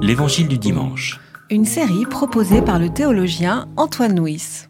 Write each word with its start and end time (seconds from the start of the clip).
L'Évangile 0.00 0.48
du 0.48 0.58
dimanche. 0.58 1.20
Une 1.50 1.64
série 1.64 2.06
proposée 2.06 2.62
par 2.62 2.78
le 2.78 2.88
théologien 2.88 3.68
Antoine 3.76 4.18
Nuis. 4.18 4.66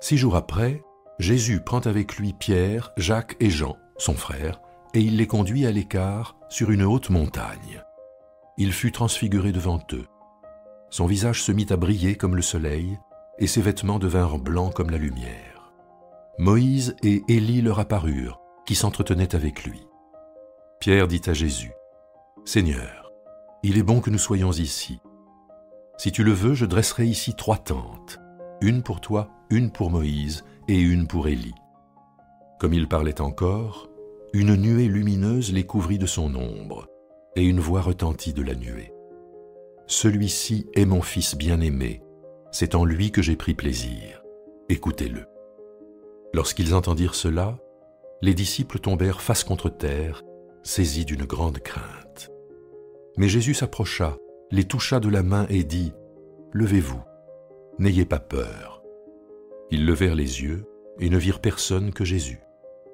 Six 0.00 0.16
jours 0.16 0.36
après, 0.36 0.82
Jésus 1.18 1.60
prend 1.60 1.80
avec 1.80 2.16
lui 2.16 2.32
Pierre, 2.32 2.92
Jacques 2.96 3.36
et 3.40 3.50
Jean, 3.50 3.76
son 3.98 4.14
frère, 4.14 4.60
et 4.94 5.00
il 5.00 5.16
les 5.16 5.26
conduit 5.26 5.66
à 5.66 5.72
l'écart 5.72 6.36
sur 6.48 6.70
une 6.70 6.82
haute 6.82 7.10
montagne. 7.10 7.82
Il 8.58 8.72
fut 8.72 8.92
transfiguré 8.92 9.52
devant 9.52 9.80
eux. 9.92 10.06
Son 10.90 11.06
visage 11.06 11.42
se 11.42 11.52
mit 11.52 11.66
à 11.70 11.76
briller 11.76 12.14
comme 12.14 12.36
le 12.36 12.42
soleil, 12.42 12.98
et 13.38 13.46
ses 13.46 13.62
vêtements 13.62 13.98
devinrent 13.98 14.38
blancs 14.38 14.74
comme 14.74 14.90
la 14.90 14.98
lumière. 14.98 15.72
Moïse 16.38 16.94
et 17.02 17.22
Élie 17.28 17.62
leur 17.62 17.80
apparurent, 17.80 18.40
qui 18.66 18.74
s'entretenaient 18.74 19.34
avec 19.34 19.64
lui. 19.64 19.80
Pierre 20.80 21.08
dit 21.08 21.22
à 21.26 21.34
Jésus, 21.34 21.72
Seigneur, 22.44 23.12
il 23.62 23.78
est 23.78 23.82
bon 23.82 24.00
que 24.00 24.10
nous 24.10 24.18
soyons 24.18 24.50
ici. 24.50 24.98
Si 25.98 26.10
tu 26.10 26.24
le 26.24 26.32
veux, 26.32 26.54
je 26.54 26.64
dresserai 26.64 27.06
ici 27.06 27.34
trois 27.34 27.58
tentes, 27.58 28.18
une 28.60 28.82
pour 28.82 29.00
toi, 29.00 29.30
une 29.50 29.70
pour 29.70 29.90
Moïse 29.90 30.44
et 30.66 30.78
une 30.80 31.06
pour 31.06 31.28
Élie. 31.28 31.54
Comme 32.58 32.72
il 32.72 32.88
parlait 32.88 33.20
encore, 33.20 33.90
une 34.32 34.56
nuée 34.56 34.88
lumineuse 34.88 35.52
les 35.52 35.64
couvrit 35.64 35.98
de 35.98 36.06
son 36.06 36.34
ombre, 36.34 36.88
et 37.36 37.44
une 37.44 37.60
voix 37.60 37.82
retentit 37.82 38.32
de 38.32 38.42
la 38.42 38.54
nuée. 38.54 38.92
Celui-ci 39.86 40.66
est 40.74 40.86
mon 40.86 41.02
Fils 41.02 41.36
bien-aimé, 41.36 42.02
c'est 42.50 42.74
en 42.74 42.84
lui 42.84 43.12
que 43.12 43.22
j'ai 43.22 43.36
pris 43.36 43.54
plaisir. 43.54 44.22
Écoutez-le. 44.68 45.26
Lorsqu'ils 46.32 46.74
entendirent 46.74 47.14
cela, 47.14 47.58
les 48.22 48.34
disciples 48.34 48.78
tombèrent 48.78 49.20
face 49.20 49.44
contre 49.44 49.68
terre, 49.68 50.22
saisis 50.62 51.04
d'une 51.04 51.24
grande 51.24 51.58
crainte. 51.58 52.09
Mais 53.20 53.28
Jésus 53.28 53.52
s'approcha, 53.52 54.16
les 54.50 54.64
toucha 54.64 54.98
de 54.98 55.10
la 55.10 55.22
main 55.22 55.46
et 55.50 55.62
dit, 55.62 55.92
Levez-vous, 56.54 57.02
n'ayez 57.78 58.06
pas 58.06 58.18
peur. 58.18 58.82
Ils 59.70 59.84
levèrent 59.84 60.14
les 60.14 60.40
yeux 60.40 60.64
et 61.00 61.10
ne 61.10 61.18
virent 61.18 61.42
personne 61.42 61.92
que 61.92 62.02
Jésus, 62.02 62.40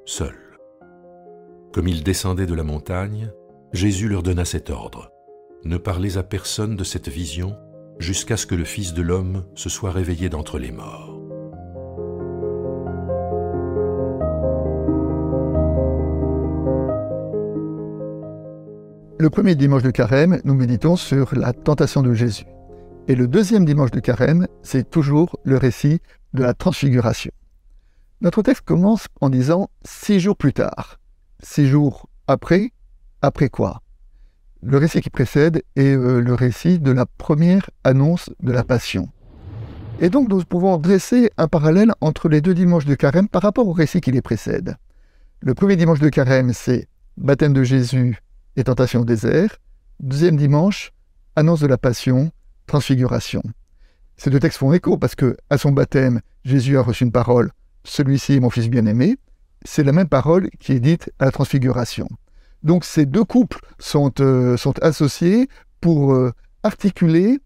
seul. 0.04 0.34
Comme 1.72 1.86
ils 1.86 2.02
descendaient 2.02 2.46
de 2.46 2.56
la 2.56 2.64
montagne, 2.64 3.30
Jésus 3.72 4.08
leur 4.08 4.24
donna 4.24 4.44
cet 4.44 4.68
ordre. 4.68 5.12
Ne 5.62 5.76
parlez 5.76 6.18
à 6.18 6.24
personne 6.24 6.74
de 6.74 6.82
cette 6.82 7.08
vision 7.08 7.56
jusqu'à 8.00 8.36
ce 8.36 8.46
que 8.46 8.56
le 8.56 8.64
Fils 8.64 8.94
de 8.94 9.02
l'homme 9.02 9.44
se 9.54 9.68
soit 9.68 9.92
réveillé 9.92 10.28
d'entre 10.28 10.58
les 10.58 10.72
morts. 10.72 11.15
Le 19.18 19.30
premier 19.30 19.54
dimanche 19.54 19.82
de 19.82 19.90
carême, 19.90 20.42
nous 20.44 20.52
méditons 20.52 20.94
sur 20.94 21.34
la 21.34 21.54
tentation 21.54 22.02
de 22.02 22.12
Jésus. 22.12 22.44
Et 23.08 23.14
le 23.14 23.26
deuxième 23.26 23.64
dimanche 23.64 23.90
de 23.90 24.00
carême, 24.00 24.46
c'est 24.62 24.90
toujours 24.90 25.38
le 25.42 25.56
récit 25.56 26.00
de 26.34 26.42
la 26.42 26.52
transfiguration. 26.52 27.30
Notre 28.20 28.42
texte 28.42 28.60
commence 28.66 29.06
en 29.22 29.30
disant 29.30 29.70
six 29.86 30.20
jours 30.20 30.36
plus 30.36 30.52
tard. 30.52 30.98
Six 31.42 31.66
jours 31.66 32.10
après, 32.26 32.72
après 33.22 33.48
quoi? 33.48 33.80
Le 34.62 34.76
récit 34.76 35.00
qui 35.00 35.08
précède 35.08 35.62
est 35.76 35.96
euh, 35.96 36.20
le 36.20 36.34
récit 36.34 36.78
de 36.78 36.90
la 36.92 37.06
première 37.06 37.70
annonce 37.84 38.28
de 38.42 38.52
la 38.52 38.64
Passion. 38.64 39.08
Et 39.98 40.10
donc 40.10 40.28
nous 40.28 40.44
pouvons 40.44 40.76
dresser 40.76 41.30
un 41.38 41.48
parallèle 41.48 41.92
entre 42.02 42.28
les 42.28 42.42
deux 42.42 42.52
dimanches 42.52 42.84
de 42.84 42.94
carême 42.94 43.28
par 43.28 43.40
rapport 43.40 43.66
au 43.66 43.72
récit 43.72 44.02
qui 44.02 44.12
les 44.12 44.20
précède. 44.20 44.76
Le 45.40 45.54
premier 45.54 45.76
dimanche 45.76 46.00
de 46.00 46.10
carême, 46.10 46.52
c'est 46.52 46.86
baptême 47.16 47.54
de 47.54 47.62
Jésus 47.62 48.18
et 48.56 48.64
tentation 48.64 49.00
au 49.00 49.04
désert. 49.04 49.56
Deuxième 50.00 50.36
dimanche, 50.36 50.92
annonce 51.36 51.60
de 51.60 51.66
la 51.66 51.78
Passion, 51.78 52.30
transfiguration. 52.66 53.42
Ces 54.16 54.30
deux 54.30 54.40
textes 54.40 54.58
font 54.58 54.72
écho 54.72 54.96
parce 54.96 55.14
que 55.14 55.36
à 55.50 55.58
son 55.58 55.72
baptême, 55.72 56.20
Jésus 56.44 56.78
a 56.78 56.82
reçu 56.82 57.04
une 57.04 57.12
parole 57.12 57.50
Celui-ci 57.84 58.34
est 58.34 58.40
mon 58.40 58.50
fils 58.50 58.68
bien-aimé. 58.68 59.16
C'est 59.64 59.84
la 59.84 59.92
même 59.92 60.08
parole 60.08 60.48
qui 60.58 60.72
est 60.72 60.80
dite 60.80 61.12
à 61.18 61.26
la 61.26 61.30
transfiguration. 61.30 62.08
Donc 62.62 62.84
ces 62.84 63.06
deux 63.06 63.24
couples 63.24 63.60
sont, 63.78 64.12
euh, 64.20 64.56
sont 64.56 64.78
associés 64.82 65.48
pour 65.80 66.14
euh, 66.14 66.32
articuler 66.62 67.38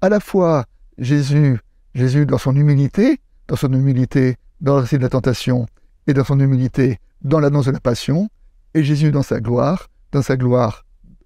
à 0.00 0.08
la 0.08 0.20
fois 0.20 0.66
Jésus, 0.98 1.58
Jésus 1.94 2.26
dans 2.26 2.38
son 2.38 2.54
humilité, 2.54 3.20
dans 3.48 3.56
son 3.56 3.72
humilité 3.72 4.36
dans 4.60 4.74
le 4.74 4.82
récit 4.82 4.98
de 4.98 5.02
la 5.02 5.08
tentation 5.08 5.66
et 6.06 6.14
dans 6.14 6.24
son 6.24 6.38
humilité 6.40 6.98
dans 7.22 7.40
l'annonce 7.40 7.66
de 7.66 7.72
la 7.72 7.80
passion, 7.80 8.28
et 8.74 8.84
Jésus 8.84 9.10
dans 9.10 9.22
sa 9.22 9.40
gloire, 9.40 9.88
dans 10.12 10.22
sa 10.22 10.36
gloire 10.36 10.84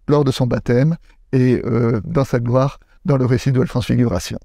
lors 0.09 0.25
de 0.25 0.31
son 0.31 0.47
baptême 0.47 0.97
et 1.32 1.60
euh, 1.65 2.00
dans 2.04 2.25
sa 2.25 2.41
gloire 2.41 2.78
dans 3.04 3.16
le 3.16 3.25
récit 3.25 3.53
de 3.53 3.60
la 3.60 3.66
transfiguration. 3.66 4.38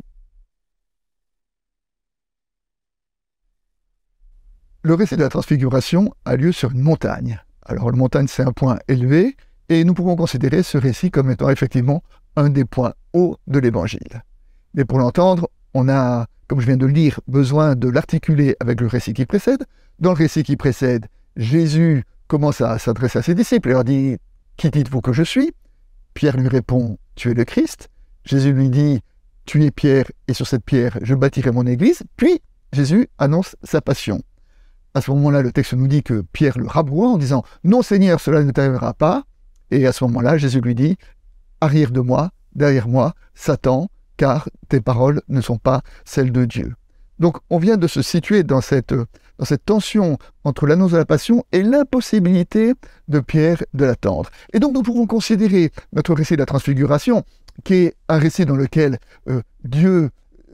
Le 4.83 4.93
récit 4.93 5.17
de 5.17 5.21
la 5.21 5.29
transfiguration 5.29 6.13
a 6.25 6.35
lieu 6.35 6.51
sur 6.51 6.71
une 6.71 6.81
montagne. 6.81 7.41
Alors, 7.65 7.91
la 7.91 7.97
montagne, 7.97 8.27
c'est 8.27 8.43
un 8.43 8.53
point 8.53 8.79
élevé, 8.87 9.35
et 9.67 9.83
nous 9.83 9.93
pouvons 9.93 10.15
considérer 10.15 10.63
ce 10.63 10.77
récit 10.77 11.11
comme 11.11 11.29
étant 11.29 11.49
effectivement 11.49 12.01
un 12.37 12.49
des 12.49 12.63
points 12.63 12.93
hauts 13.11 13.35
de 13.47 13.59
l'évangile. 13.59 14.23
Mais 14.73 14.85
pour 14.85 14.99
l'entendre, 14.99 15.49
on 15.73 15.89
a, 15.89 16.27
comme 16.47 16.61
je 16.61 16.67
viens 16.67 16.77
de 16.77 16.85
le 16.85 16.93
lire, 16.93 17.19
besoin 17.27 17.75
de 17.75 17.89
l'articuler 17.89 18.55
avec 18.61 18.79
le 18.79 18.87
récit 18.87 19.13
qui 19.13 19.25
précède. 19.25 19.65
Dans 19.99 20.11
le 20.11 20.17
récit 20.17 20.43
qui 20.43 20.55
précède, 20.55 21.07
Jésus 21.35 22.05
commence 22.27 22.61
à 22.61 22.77
s'adresser 22.79 23.19
à 23.19 23.21
ses 23.21 23.35
disciples? 23.35 23.69
Et 23.69 23.73
leur 23.73 23.83
dit 23.83 24.17
Qui 24.57 24.69
dites-vous 24.69 25.01
que 25.01 25.13
je 25.13 25.23
suis? 25.23 25.53
Pierre 26.13 26.37
lui 26.37 26.47
répond 26.47 26.97
Tu 27.15 27.31
es 27.31 27.33
le 27.33 27.45
Christ. 27.45 27.89
Jésus 28.25 28.53
lui 28.53 28.69
dit 28.69 29.01
Tu 29.45 29.63
es 29.65 29.71
Pierre, 29.71 30.05
et 30.27 30.33
sur 30.33 30.47
cette 30.47 30.63
pierre, 30.63 30.97
je 31.01 31.15
bâtirai 31.15 31.51
mon 31.51 31.65
église. 31.65 32.03
Puis 32.15 32.41
Jésus 32.73 33.07
annonce 33.17 33.55
sa 33.63 33.81
passion. 33.81 34.21
À 34.93 35.01
ce 35.01 35.11
moment-là, 35.11 35.41
le 35.41 35.51
texte 35.51 35.73
nous 35.73 35.87
dit 35.87 36.03
que 36.03 36.21
Pierre 36.33 36.57
le 36.57 36.67
rabroie 36.67 37.09
en 37.09 37.17
disant 37.17 37.43
Non, 37.63 37.81
Seigneur, 37.81 38.19
cela 38.19 38.43
ne 38.43 38.51
t'arrivera 38.51 38.93
pas. 38.93 39.23
Et 39.71 39.85
à 39.85 39.91
ce 39.91 40.03
moment-là, 40.05 40.37
Jésus 40.37 40.61
lui 40.61 40.75
dit 40.75 40.97
Arrière 41.61 41.91
de 41.91 41.99
moi, 41.99 42.31
derrière 42.55 42.87
moi, 42.87 43.13
Satan, 43.33 43.89
car 44.17 44.49
tes 44.69 44.81
paroles 44.81 45.21
ne 45.27 45.41
sont 45.41 45.57
pas 45.57 45.81
celles 46.03 46.31
de 46.31 46.45
Dieu. 46.45 46.73
Donc 47.19 47.37
on 47.49 47.57
vient 47.57 47.77
de 47.77 47.87
se 47.87 48.01
situer 48.01 48.43
dans 48.43 48.61
cette, 48.61 48.93
dans 49.39 49.45
cette 49.45 49.65
tension 49.65 50.17
entre 50.43 50.67
l'annonce 50.67 50.91
de 50.91 50.97
la 50.97 51.05
passion 51.05 51.43
et 51.51 51.63
l'impossibilité 51.63 52.73
de 53.07 53.19
Pierre 53.19 53.63
de 53.73 53.85
l'attendre. 53.85 54.29
Et 54.53 54.59
donc 54.59 54.73
nous 54.73 54.83
pouvons 54.83 55.05
considérer 55.05 55.71
notre 55.93 56.13
récit 56.13 56.33
de 56.33 56.39
la 56.39 56.45
transfiguration 56.45 57.23
qui 57.63 57.73
est 57.75 57.95
un 58.07 58.17
récit 58.17 58.45
dans 58.45 58.55
lequel 58.55 58.99
euh, 59.29 59.41
Dieu 59.63 60.09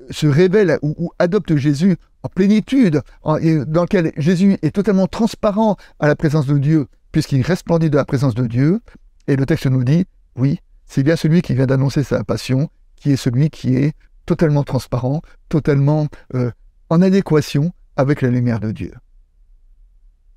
se 0.09 0.27
révèle 0.27 0.79
ou, 0.81 1.11
adopte 1.19 1.55
Jésus 1.55 1.97
en 2.23 2.29
plénitude, 2.29 3.01
dans 3.23 3.83
lequel 3.83 4.11
Jésus 4.17 4.57
est 4.61 4.71
totalement 4.73 5.07
transparent 5.07 5.75
à 5.99 6.07
la 6.07 6.15
présence 6.15 6.45
de 6.45 6.57
Dieu, 6.57 6.87
puisqu'il 7.11 7.41
resplendit 7.41 7.89
de 7.89 7.97
la 7.97 8.05
présence 8.05 8.33
de 8.33 8.47
Dieu. 8.47 8.79
Et 9.27 9.35
le 9.35 9.45
texte 9.45 9.65
nous 9.67 9.83
dit, 9.83 10.05
oui, 10.37 10.59
c'est 10.85 11.03
bien 11.03 11.15
celui 11.15 11.41
qui 11.41 11.53
vient 11.53 11.65
d'annoncer 11.65 12.03
sa 12.03 12.23
passion, 12.23 12.69
qui 12.95 13.11
est 13.11 13.17
celui 13.17 13.49
qui 13.49 13.75
est 13.75 13.93
totalement 14.25 14.63
transparent, 14.63 15.21
totalement 15.49 16.07
euh, 16.33 16.51
en 16.89 17.01
adéquation 17.01 17.73
avec 17.97 18.21
la 18.21 18.29
lumière 18.29 18.59
de 18.59 18.71
Dieu. 18.71 18.93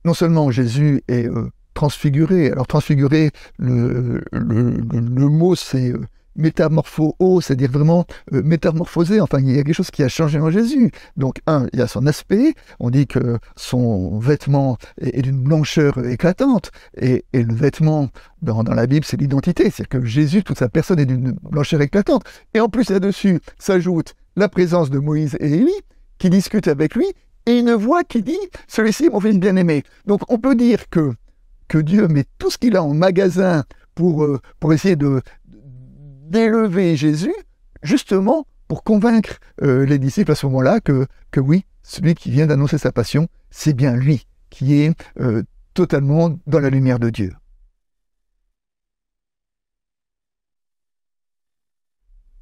Non 0.04 0.14
seulement 0.14 0.50
Jésus 0.50 1.02
est 1.08 1.26
euh, 1.26 1.50
transfiguré, 1.74 2.50
alors 2.50 2.66
transfiguré, 2.66 3.30
le, 3.58 4.22
le 4.32 5.28
mot 5.28 5.54
c'est 5.54 5.92
métamorpho 6.36 7.16
c'est-à-dire 7.40 7.70
vraiment 7.70 8.04
euh, 8.32 8.42
métamorphosé. 8.42 9.20
Enfin, 9.20 9.40
il 9.40 9.50
y 9.50 9.58
a 9.58 9.62
quelque 9.62 9.74
chose 9.74 9.90
qui 9.90 10.02
a 10.02 10.08
changé 10.08 10.38
en 10.38 10.50
Jésus. 10.50 10.90
Donc, 11.16 11.36
un, 11.46 11.66
il 11.72 11.78
y 11.78 11.82
a 11.82 11.86
son 11.86 12.06
aspect. 12.06 12.54
On 12.78 12.90
dit 12.90 13.06
que 13.06 13.38
son 13.56 14.18
vêtement 14.18 14.78
est, 15.00 15.22
d'une 15.22 15.42
blancheur 15.42 15.98
éclatante. 16.06 16.70
Et, 17.00 17.24
le 17.32 17.54
vêtement, 17.54 18.08
dans, 18.42 18.62
la 18.62 18.86
Bible, 18.86 19.04
c'est 19.04 19.16
l'identité. 19.16 19.64
C'est-à-dire 19.64 19.88
que 19.88 20.04
Jésus, 20.04 20.42
toute 20.42 20.58
sa 20.58 20.68
personne 20.68 20.98
est 20.98 21.06
d'une 21.06 21.32
blancheur 21.42 21.80
éclatante. 21.80 22.24
Et 22.54 22.60
en 22.60 22.68
plus, 22.68 22.90
là-dessus, 22.90 23.40
s'ajoute 23.58 24.14
la 24.36 24.48
présence 24.48 24.90
de 24.90 24.98
Moïse 24.98 25.36
et 25.40 25.52
Élie, 25.54 25.70
qui 26.18 26.30
discutent 26.30 26.68
avec 26.68 26.94
lui, 26.94 27.06
et 27.46 27.58
une 27.58 27.72
voix 27.72 28.04
qui 28.04 28.22
dit 28.22 28.38
«Celui-ci 28.68 29.06
est 29.06 29.10
mon 29.10 29.18
bien-aimé». 29.18 29.84
Donc, 30.06 30.30
on 30.30 30.38
peut 30.38 30.54
dire 30.54 30.88
que, 30.90 31.12
Dieu 31.74 32.08
met 32.08 32.24
tout 32.38 32.50
ce 32.50 32.58
qu'il 32.58 32.76
a 32.76 32.82
en 32.82 32.94
magasin 32.94 33.64
pour, 33.94 34.24
euh, 34.24 34.40
essayer 34.72 34.96
d'élever 35.44 36.96
Jésus, 36.96 37.34
justement 37.82 38.46
pour 38.68 38.82
convaincre 38.82 39.38
euh, 39.62 39.84
les 39.86 39.98
disciples 39.98 40.32
à 40.32 40.34
ce 40.34 40.46
moment-là 40.46 40.80
que, 40.80 41.06
que 41.30 41.40
oui, 41.40 41.64
celui 41.82 42.14
qui 42.14 42.30
vient 42.30 42.46
d'annoncer 42.46 42.78
sa 42.78 42.92
passion, 42.92 43.28
c'est 43.50 43.74
bien 43.74 43.94
lui 43.94 44.26
qui 44.50 44.80
est 44.80 44.94
euh, 45.20 45.42
totalement 45.74 46.36
dans 46.46 46.60
la 46.60 46.70
lumière 46.70 46.98
de 46.98 47.10
Dieu. 47.10 47.32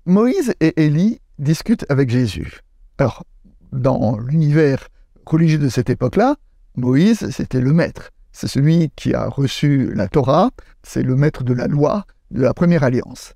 Moïse 0.07 0.55
et 0.61 0.85
Élie 0.85 1.21
discutent 1.39 1.87
avec 1.89 2.11
Jésus. 2.11 2.61
Alors, 2.99 3.25
dans 3.73 4.19
l'univers 4.19 4.89
religieux 5.27 5.59
de 5.59 5.69
cette 5.69 5.91
époque-là, 5.91 6.37
Moïse, 6.77 7.31
c'était 7.31 7.61
le 7.61 7.73
maître. 7.73 8.11
C'est 8.33 8.49
celui 8.49 8.91
qui 8.97 9.15
a 9.15 9.29
reçu 9.29 9.95
la 9.95 10.09
Torah, 10.09 10.51
c'est 10.83 11.03
le 11.03 11.15
maître 11.15 11.45
de 11.45 11.55
la 11.55 11.69
loi, 11.69 12.05
de 12.33 12.43
la 12.43 12.53
première 12.53 12.83
alliance. 12.83 13.35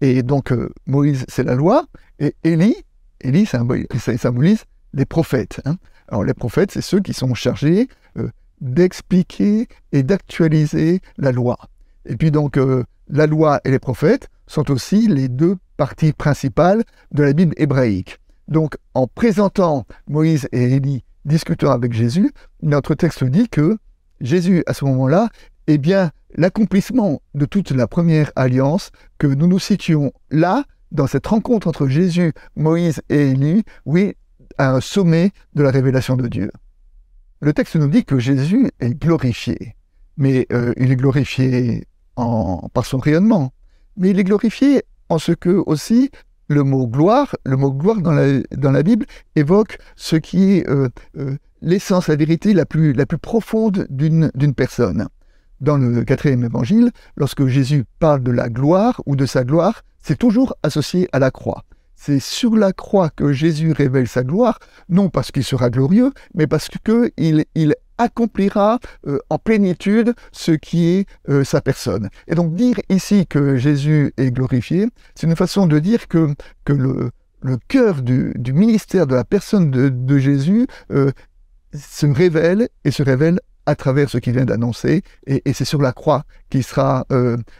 Et 0.00 0.22
donc 0.24 0.50
euh, 0.50 0.68
Moïse, 0.86 1.24
c'est 1.28 1.44
la 1.44 1.54
loi, 1.54 1.86
et 2.18 2.34
Élie, 2.42 2.74
Élie 3.20 3.46
symbolise 3.46 4.64
les 4.92 5.04
prophètes. 5.04 5.60
Hein. 5.64 5.76
Alors 6.08 6.24
les 6.24 6.34
prophètes, 6.34 6.72
c'est 6.72 6.82
ceux 6.82 7.00
qui 7.00 7.12
sont 7.12 7.34
chargés 7.34 7.88
euh, 8.18 8.28
d'expliquer 8.60 9.68
et 9.92 10.02
d'actualiser 10.02 11.00
la 11.18 11.30
loi. 11.30 11.56
Et 12.04 12.16
puis 12.16 12.32
donc 12.32 12.56
euh, 12.56 12.82
la 13.08 13.26
loi 13.26 13.60
et 13.64 13.70
les 13.70 13.78
prophètes 13.78 14.28
sont 14.48 14.70
aussi 14.72 15.06
les 15.06 15.28
deux 15.28 15.56
parties 15.76 16.12
principales 16.12 16.82
de 17.12 17.22
la 17.22 17.32
Bible 17.32 17.54
hébraïque. 17.56 18.18
Donc 18.48 18.76
en 18.94 19.06
présentant 19.06 19.86
Moïse 20.08 20.48
et 20.50 20.64
Élie 20.64 21.04
discutant 21.24 21.70
avec 21.70 21.92
Jésus, 21.92 22.32
notre 22.62 22.94
texte 22.94 23.24
dit 23.24 23.48
que 23.48 23.76
Jésus, 24.20 24.62
à 24.66 24.74
ce 24.74 24.84
moment-là, 24.84 25.28
est 25.66 25.78
bien 25.78 26.10
l'accomplissement 26.34 27.22
de 27.34 27.44
toute 27.44 27.70
la 27.70 27.86
première 27.86 28.32
alliance, 28.36 28.90
que 29.18 29.26
nous 29.26 29.46
nous 29.46 29.58
situons 29.58 30.12
là, 30.30 30.64
dans 30.90 31.06
cette 31.06 31.26
rencontre 31.26 31.68
entre 31.68 31.88
Jésus, 31.88 32.32
Moïse 32.56 33.00
et 33.08 33.30
Élie, 33.30 33.62
oui, 33.84 34.14
à 34.58 34.72
un 34.72 34.80
sommet 34.80 35.32
de 35.54 35.62
la 35.62 35.70
révélation 35.70 36.16
de 36.16 36.28
Dieu. 36.28 36.50
Le 37.40 37.52
texte 37.52 37.76
nous 37.76 37.88
dit 37.88 38.04
que 38.04 38.18
Jésus 38.18 38.70
est 38.80 38.94
glorifié, 38.94 39.74
mais 40.16 40.46
euh, 40.52 40.72
il 40.76 40.92
est 40.92 40.96
glorifié 40.96 41.86
par 42.14 42.84
son 42.84 42.98
rayonnement, 42.98 43.52
mais 43.96 44.10
il 44.10 44.20
est 44.20 44.24
glorifié 44.24 44.82
en 45.08 45.18
ce 45.18 45.32
que 45.32 45.50
aussi 45.66 46.10
le 46.52 46.62
mot 46.62 46.86
gloire, 46.86 47.34
le 47.44 47.56
mot 47.56 47.72
gloire 47.72 48.00
dans 48.00 48.12
la, 48.12 48.82
Bible 48.82 49.06
évoque 49.34 49.78
ce 49.96 50.16
qui 50.16 50.58
est 50.58 50.68
euh, 50.68 50.88
euh, 51.18 51.36
l'essence, 51.60 52.08
la 52.08 52.16
vérité 52.16 52.52
la 52.52 52.66
plus, 52.66 52.92
la 52.92 53.06
plus 53.06 53.18
profonde 53.18 53.86
d'une 53.90 54.30
personne. 54.54 55.08
Dans 55.60 55.78
le 55.78 56.04
quatrième 56.04 56.44
évangile, 56.44 56.90
lorsque 57.16 57.46
Jésus 57.46 57.84
parle 58.00 58.22
de 58.22 58.32
la 58.32 58.48
gloire 58.48 59.00
ou 59.06 59.14
de 59.16 59.26
sa 59.26 59.44
gloire, 59.44 59.82
c'est 60.02 60.18
toujours 60.18 60.56
associé 60.62 61.08
à 61.12 61.18
la 61.18 61.30
croix. 61.30 61.64
C'est 61.94 62.18
sur 62.18 62.56
la 62.56 62.72
croix 62.72 63.10
que 63.10 63.32
Jésus 63.32 63.70
révèle 63.70 64.08
sa 64.08 64.24
gloire, 64.24 64.58
non 64.88 65.08
parce 65.08 65.30
qu'il 65.30 65.44
sera 65.44 65.70
glorieux, 65.70 66.12
mais 66.34 66.48
parce 66.48 66.68
qu'il 66.68 67.44
il 67.54 67.74
accomplira 68.02 68.78
euh, 69.06 69.18
en 69.30 69.38
plénitude 69.38 70.14
ce 70.32 70.52
qui 70.52 70.88
est 70.88 71.06
euh, 71.28 71.44
sa 71.44 71.60
personne. 71.60 72.08
Et 72.28 72.34
donc 72.34 72.54
dire 72.54 72.76
ici 72.88 73.26
que 73.26 73.56
Jésus 73.56 74.12
est 74.16 74.30
glorifié, 74.30 74.88
c'est 75.14 75.26
une 75.26 75.36
façon 75.36 75.66
de 75.66 75.78
dire 75.78 76.08
que, 76.08 76.34
que 76.64 76.72
le, 76.72 77.10
le 77.42 77.58
cœur 77.68 78.02
du, 78.02 78.32
du, 78.36 78.52
ministère 78.52 79.06
de 79.06 79.14
la 79.14 79.24
personne 79.24 79.70
de, 79.70 79.88
de 79.88 80.18
Jésus 80.18 80.66
euh, 80.90 81.12
se 81.74 82.06
révèle 82.06 82.68
et 82.84 82.90
se 82.90 83.02
révèle 83.02 83.40
à 83.64 83.76
travers 83.76 84.10
ce 84.10 84.18
qu'il 84.18 84.32
vient 84.32 84.44
d'annoncer, 84.44 85.02
et, 85.28 85.40
c'est 85.52 85.64
sur 85.64 85.80
la 85.80 85.92
croix 85.92 86.24
qui 86.50 86.64
sera, 86.64 87.06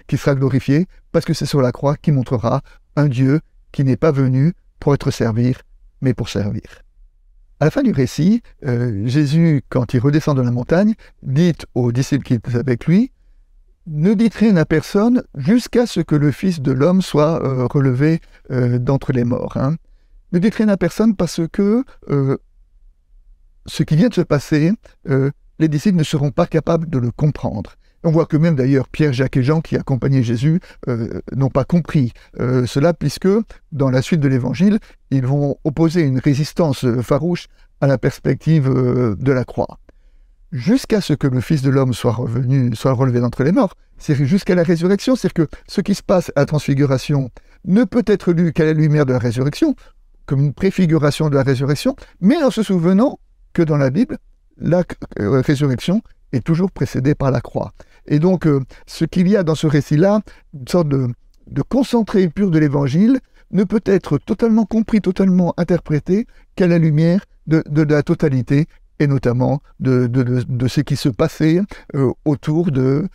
qui 0.08 0.18
sera 0.18 0.34
glorifié, 0.34 0.88
parce 1.12 1.24
que 1.24 1.32
c'est 1.32 1.46
sur 1.46 1.62
la 1.62 1.70
croix 1.70 1.96
qui 1.96 2.10
montrera 2.10 2.60
un 2.96 3.06
Dieu 3.06 3.40
qui 3.70 3.84
n'est 3.84 3.96
pas 3.96 4.10
venu 4.10 4.52
pour 4.80 4.94
être 4.94 5.12
servi, 5.12 5.54
mais 6.00 6.12
pour 6.12 6.28
servir. 6.28 6.82
À 7.62 7.66
la 7.66 7.70
fin 7.70 7.84
du 7.84 7.92
récit, 7.92 8.42
euh, 8.66 9.06
Jésus, 9.06 9.62
quand 9.68 9.94
il 9.94 10.00
redescend 10.00 10.36
de 10.36 10.42
la 10.42 10.50
montagne, 10.50 10.94
dit 11.22 11.52
aux 11.76 11.92
disciples 11.92 12.24
qui 12.24 12.34
étaient 12.34 12.56
avec 12.56 12.86
lui, 12.86 13.12
ne 13.86 14.14
dites 14.14 14.34
rien 14.34 14.56
à 14.56 14.64
personne 14.64 15.22
jusqu'à 15.36 15.86
ce 15.86 16.00
que 16.00 16.16
le 16.16 16.32
Fils 16.32 16.60
de 16.60 16.72
l'homme 16.72 17.02
soit 17.02 17.40
euh, 17.46 17.68
relevé 17.68 18.20
euh, 18.50 18.80
d'entre 18.80 19.12
les 19.12 19.22
morts. 19.22 19.56
Hein. 19.58 19.76
Ne 20.32 20.40
dites 20.40 20.56
rien 20.56 20.70
à 20.70 20.76
personne 20.76 21.14
parce 21.14 21.40
que 21.52 21.84
ce 22.08 23.82
qui 23.84 23.94
vient 23.94 24.08
de 24.08 24.14
se 24.14 24.22
passer, 24.22 24.72
les 25.04 25.68
disciples 25.68 25.98
ne 25.98 26.02
seront 26.02 26.32
pas 26.32 26.48
capables 26.48 26.90
de 26.90 26.98
le 26.98 27.12
comprendre. 27.12 27.76
On 28.04 28.10
voit 28.10 28.26
que 28.26 28.36
même 28.36 28.56
d'ailleurs 28.56 28.88
Pierre, 28.88 29.12
Jacques 29.12 29.36
et 29.36 29.42
Jean 29.44 29.60
qui 29.60 29.76
accompagnaient 29.76 30.24
Jésus 30.24 30.60
euh, 30.88 31.20
n'ont 31.32 31.50
pas 31.50 31.64
compris 31.64 32.12
euh, 32.40 32.66
cela 32.66 32.94
puisque 32.94 33.28
dans 33.70 33.90
la 33.90 34.02
suite 34.02 34.20
de 34.20 34.28
l'évangile, 34.28 34.80
ils 35.10 35.24
vont 35.24 35.56
opposer 35.62 36.02
une 36.02 36.18
résistance 36.18 36.84
euh, 36.84 37.00
farouche 37.00 37.46
à 37.80 37.86
la 37.86 37.98
perspective 37.98 38.68
de 38.68 39.32
la 39.32 39.44
croix. 39.44 39.78
Jusqu'à 40.52 41.00
ce 41.00 41.14
que 41.14 41.26
le 41.26 41.40
Fils 41.40 41.62
de 41.62 41.70
l'homme 41.70 41.94
soit 41.94 42.12
revenu, 42.12 42.76
soit 42.76 42.92
relevé 42.92 43.20
d'entre 43.20 43.42
les 43.42 43.50
morts, 43.50 43.74
c'est 43.98 44.14
jusqu'à 44.24 44.54
la 44.54 44.62
résurrection, 44.62 45.16
c'est-à-dire 45.16 45.46
que 45.46 45.56
ce 45.66 45.80
qui 45.80 45.94
se 45.96 46.02
passe 46.02 46.30
à 46.36 46.40
la 46.40 46.46
transfiguration 46.46 47.30
ne 47.64 47.82
peut 47.82 48.04
être 48.06 48.32
lu 48.32 48.52
qu'à 48.52 48.64
la 48.64 48.72
lumière 48.72 49.04
de 49.04 49.12
la 49.12 49.18
résurrection, 49.18 49.74
comme 50.26 50.40
une 50.40 50.52
préfiguration 50.52 51.28
de 51.28 51.34
la 51.34 51.42
résurrection, 51.42 51.96
mais 52.20 52.40
en 52.42 52.50
se 52.50 52.62
souvenant 52.62 53.18
que 53.52 53.62
dans 53.62 53.76
la 53.76 53.90
Bible, 53.90 54.18
la 54.58 54.84
résurrection 55.16 56.02
est 56.32 56.44
toujours 56.44 56.70
précédée 56.70 57.14
par 57.14 57.30
la 57.30 57.40
croix. 57.40 57.72
Et 58.06 58.18
donc, 58.18 58.46
euh, 58.46 58.60
ce 58.86 59.04
qu'il 59.04 59.28
y 59.28 59.36
a 59.36 59.42
dans 59.42 59.54
ce 59.54 59.66
récit-là, 59.66 60.20
une 60.54 60.68
sorte 60.68 60.88
de, 60.88 61.08
concentré 61.68 62.28
pur 62.28 62.50
de 62.50 62.58
l'évangile, 62.58 63.20
ne 63.50 63.64
peut 63.64 63.82
être 63.84 64.18
totalement 64.18 64.64
compris, 64.64 65.00
totalement 65.00 65.52
interprété 65.56 66.26
qu'à 66.56 66.66
la 66.66 66.78
lumière 66.78 67.24
de, 67.46 67.62
la 67.82 68.02
totalité, 68.02 68.66
et 68.98 69.06
notamment 69.06 69.60
de, 69.80 70.08
ce 70.68 70.80
qui 70.80 70.96
se 70.96 71.08
passait 71.08 71.60
euh, 71.94 72.12
autour, 72.24 72.70
de, 72.70 73.08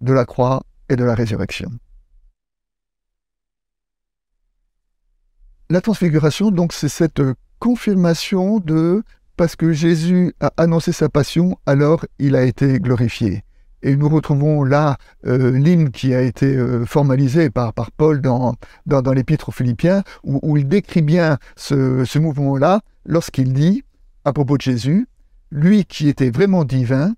la 0.00 0.24
croix 0.24 0.62
et 0.88 0.96
de 0.96 1.04
la 1.04 1.14
résurrection. 1.14 1.70
La 5.68 5.80
transfiguration, 5.80 6.52
donc, 6.52 6.72
c'est 6.72 6.88
cette 6.88 7.22
confirmation 7.58 8.60
de 8.60 9.02
parce 9.36 9.56
que 9.56 9.72
Jésus 9.72 10.32
a 10.40 10.52
annoncé 10.56 10.92
sa 10.92 11.08
passion, 11.08 11.58
alors 11.66 12.06
il 12.18 12.36
a 12.36 12.44
été 12.44 12.78
glorifié. 12.78 13.44
Et 13.82 13.94
nous 13.96 14.08
retrouvons 14.08 14.64
là 14.64 14.96
euh, 15.26 15.52
l'hymne 15.52 15.90
qui 15.90 16.14
a 16.14 16.22
été 16.22 16.56
euh, 16.56 16.84
formalisé 16.86 17.50
par, 17.50 17.72
Paul 17.96 18.20
dans, 18.20 18.54
dans, 18.86 19.12
l'épître 19.12 19.50
aux 19.50 19.52
Philippiens, 19.52 20.02
où, 20.24 20.56
il 20.56 20.66
décrit 20.66 21.02
bien 21.02 21.38
ce, 21.56 22.04
ce 22.04 22.18
mouvement-là 22.18 22.80
lorsqu'il 23.04 23.52
dit, 23.52 23.84
à 24.24 24.32
propos 24.32 24.56
de 24.56 24.62
Jésus, 24.62 25.06
lui 25.50 25.84
qui 25.84 26.08
était 26.08 26.30
vraiment 26.30 26.64
divin, 26.64 27.14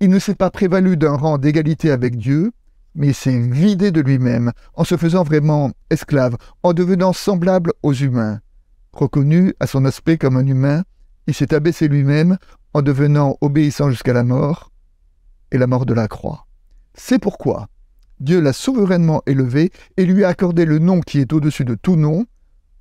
il 0.00 0.10
ne 0.10 0.18
s'est 0.18 0.34
pas 0.34 0.50
prévalu 0.50 0.96
d'un 0.96 1.16
rang 1.16 1.38
d'égalité 1.38 1.90
avec 1.90 2.16
Dieu, 2.16 2.52
mais 2.94 3.12
s'est 3.12 3.38
vidé 3.38 3.90
de 3.90 4.00
lui-même, 4.00 4.52
en 4.74 4.84
se 4.84 4.96
faisant 4.96 5.22
vraiment 5.22 5.72
esclave, 5.90 6.36
en 6.62 6.72
devenant 6.72 7.12
semblable 7.12 7.72
aux 7.82 7.94
humains. 7.94 8.40
Reconnu 8.92 9.54
à 9.60 9.66
son 9.66 9.84
aspect 9.84 10.18
comme 10.18 10.36
un 10.36 10.46
humain, 10.46 10.84
il 11.26 11.34
s'est 11.34 11.54
abaissé 11.54 11.88
lui-même 11.88 12.36
en 12.74 12.82
devenant 12.82 13.36
obéissant 13.40 13.90
jusqu'à 13.90 14.12
la 14.12 14.24
mort, 14.24 14.70
et 15.50 15.58
la 15.58 15.66
mort 15.66 15.86
de 15.86 15.94
la 15.94 16.08
croix. 16.08 16.46
C'est 16.94 17.18
pourquoi 17.18 17.68
Dieu 18.20 18.40
l'a 18.40 18.52
souverainement 18.52 19.22
élevé 19.26 19.70
et 19.96 20.06
lui 20.06 20.24
a 20.24 20.28
accordé 20.28 20.64
le 20.64 20.78
nom 20.78 21.00
qui 21.00 21.18
est 21.18 21.32
au-dessus 21.32 21.64
de 21.64 21.74
tout 21.74 21.96
nom, 21.96 22.26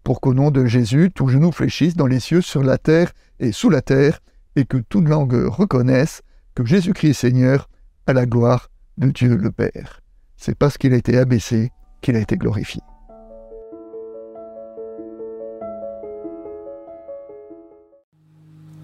pour 0.03 0.21
qu'au 0.21 0.33
nom 0.33 0.51
de 0.51 0.65
Jésus, 0.65 1.11
tout 1.13 1.27
genou 1.27 1.51
fléchisse 1.51 1.95
dans 1.95 2.07
les 2.07 2.19
cieux, 2.19 2.41
sur 2.41 2.63
la 2.63 2.77
terre 2.77 3.11
et 3.39 3.51
sous 3.51 3.69
la 3.69 3.81
terre, 3.81 4.19
et 4.55 4.65
que 4.65 4.77
toute 4.77 5.07
langue 5.07 5.33
reconnaisse 5.33 6.21
que 6.55 6.65
Jésus-Christ 6.65 7.09
est 7.09 7.13
Seigneur, 7.13 7.69
à 8.05 8.13
la 8.13 8.25
gloire 8.25 8.69
de 8.97 9.09
Dieu 9.09 9.35
le 9.35 9.51
Père. 9.51 10.01
C'est 10.37 10.55
parce 10.55 10.77
qu'il 10.77 10.93
a 10.93 10.97
été 10.97 11.17
abaissé 11.17 11.71
qu'il 12.01 12.15
a 12.15 12.19
été 12.19 12.37
glorifié. 12.37 12.81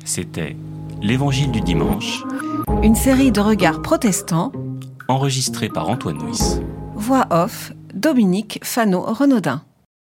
C'était 0.05 0.55
l'Évangile 1.01 1.51
du 1.51 1.61
dimanche 1.61 2.23
une 2.81 2.95
série 2.95 3.31
de 3.31 3.41
regards 3.41 3.81
protestants. 3.81 4.53
Enregistrée 5.09 5.67
par 5.67 5.89
Antoine 5.89 6.17
Nuis. 6.17 6.61
Voix 6.95 7.27
off, 7.29 7.73
Dominique 7.93 8.59
Fano-Renaudin. 8.63 9.61